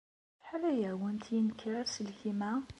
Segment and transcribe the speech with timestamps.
[0.39, 2.51] Acḥal ay awent-d-yenker uselkim-a?